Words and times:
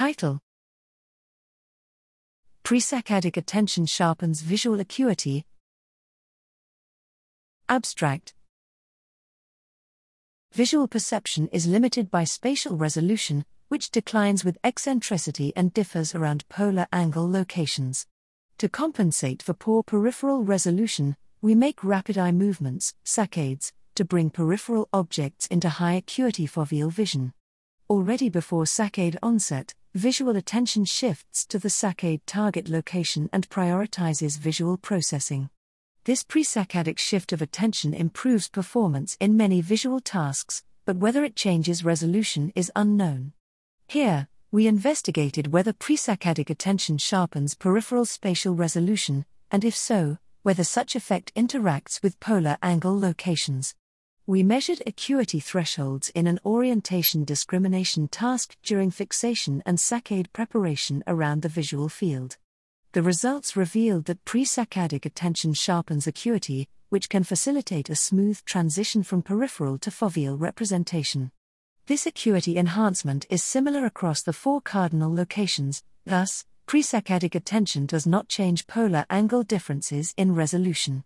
Title 0.00 0.40
Presaccadic 2.64 3.36
attention 3.36 3.84
sharpens 3.84 4.40
visual 4.40 4.80
acuity. 4.80 5.44
Abstract 7.68 8.32
Visual 10.54 10.88
perception 10.88 11.48
is 11.48 11.66
limited 11.66 12.10
by 12.10 12.24
spatial 12.24 12.78
resolution, 12.78 13.44
which 13.68 13.90
declines 13.90 14.42
with 14.42 14.56
eccentricity 14.64 15.52
and 15.54 15.74
differs 15.74 16.14
around 16.14 16.48
polar 16.48 16.86
angle 16.94 17.30
locations. 17.30 18.06
To 18.56 18.70
compensate 18.70 19.42
for 19.42 19.52
poor 19.52 19.82
peripheral 19.82 20.42
resolution, 20.44 21.14
we 21.42 21.54
make 21.54 21.84
rapid 21.84 22.16
eye 22.16 22.32
movements, 22.32 22.94
saccades, 23.04 23.72
to 23.96 24.06
bring 24.06 24.30
peripheral 24.30 24.88
objects 24.94 25.46
into 25.48 25.68
high 25.68 25.92
acuity 25.92 26.46
foveal 26.46 26.90
vision. 26.90 27.34
Already 27.90 28.30
before 28.30 28.64
saccade 28.64 29.16
onset, 29.22 29.74
visual 29.94 30.36
attention 30.36 30.84
shifts 30.84 31.44
to 31.44 31.58
the 31.58 31.68
saccade 31.68 32.20
target 32.24 32.68
location 32.68 33.28
and 33.32 33.48
prioritizes 33.50 34.38
visual 34.38 34.76
processing. 34.76 35.50
This 36.04 36.22
presaccadic 36.22 36.96
shift 36.96 37.32
of 37.32 37.42
attention 37.42 37.92
improves 37.92 38.48
performance 38.48 39.16
in 39.18 39.36
many 39.36 39.60
visual 39.60 39.98
tasks, 39.98 40.62
but 40.84 40.96
whether 40.96 41.24
it 41.24 41.34
changes 41.34 41.84
resolution 41.84 42.52
is 42.54 42.70
unknown. 42.76 43.32
Here, 43.88 44.28
we 44.52 44.68
investigated 44.68 45.52
whether 45.52 45.72
presaccadic 45.72 46.50
attention 46.50 46.98
sharpens 46.98 47.56
peripheral 47.56 48.04
spatial 48.04 48.54
resolution, 48.54 49.26
and 49.50 49.64
if 49.64 49.74
so, 49.74 50.18
whether 50.42 50.62
such 50.62 50.94
effect 50.94 51.34
interacts 51.34 52.00
with 52.00 52.20
polar 52.20 52.56
angle 52.62 52.98
locations. 52.98 53.74
We 54.30 54.44
measured 54.44 54.80
acuity 54.86 55.40
thresholds 55.40 56.10
in 56.10 56.28
an 56.28 56.38
orientation 56.44 57.24
discrimination 57.24 58.06
task 58.06 58.56
during 58.62 58.92
fixation 58.92 59.60
and 59.66 59.76
saccade 59.76 60.32
preparation 60.32 61.02
around 61.08 61.42
the 61.42 61.48
visual 61.48 61.88
field 61.88 62.36
the 62.92 63.02
results 63.02 63.56
revealed 63.56 64.06
that 64.06 64.24
pre-saccadic 64.24 65.06
attention 65.06 65.54
sharpens 65.54 66.08
acuity, 66.08 66.68
which 66.88 67.08
can 67.08 67.22
facilitate 67.22 67.88
a 67.88 67.94
smooth 67.94 68.44
transition 68.44 69.04
from 69.04 69.22
peripheral 69.22 69.78
to 69.78 69.90
foveal 69.90 70.36
representation. 70.38 71.30
This 71.86 72.04
acuity 72.04 72.58
enhancement 72.58 73.26
is 73.30 73.44
similar 73.44 73.84
across 73.84 74.22
the 74.22 74.32
four 74.32 74.60
cardinal 74.60 75.14
locations, 75.14 75.84
thus, 76.04 76.44
pre-saccadic 76.66 77.36
attention 77.36 77.86
does 77.86 78.08
not 78.08 78.28
change 78.28 78.66
polar 78.66 79.06
angle 79.08 79.44
differences 79.44 80.12
in 80.16 80.34
resolution. 80.34 81.04